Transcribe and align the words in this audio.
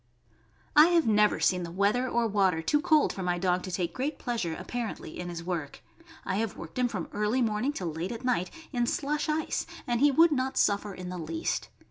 I 0.75 0.87
have 0.87 1.05
never 1.05 1.39
seen 1.39 1.61
the 1.61 1.69
weather 1.69 2.09
or 2.09 2.25
water 2.25 2.63
too 2.63 2.81
cold 2.81 3.13
for 3.13 3.21
my 3.21 3.37
dog 3.37 3.61
to 3.61 3.71
take 3.71 3.93
great 3.93 4.17
pleasure, 4.17 4.55
apparently, 4.57 5.19
in 5.19 5.29
his 5.29 5.43
work. 5.43 5.83
I 6.25 6.37
have 6.37 6.57
worked 6.57 6.79
him 6.79 6.87
from 6.87 7.07
early 7.13 7.43
morning 7.43 7.71
till 7.71 7.93
late 7.93 8.11
at 8.11 8.25
night, 8.25 8.49
in 8.73 8.87
slush 8.87 9.29
ice, 9.29 9.67
and 9.85 9.99
he 9.99 10.09
would 10.09 10.31
not 10.31 10.57
suffer 10.57 10.95
in 10.95 11.09
the 11.09 11.19
least. 11.19 11.69